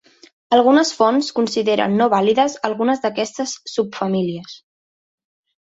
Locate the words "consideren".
1.39-1.93